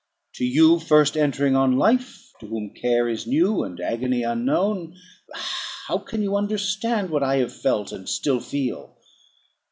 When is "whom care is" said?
2.47-3.27